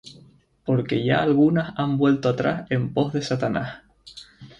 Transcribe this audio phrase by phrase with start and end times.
[0.65, 3.83] Porque ya algunas han vuelto atrás en pos de Satanás.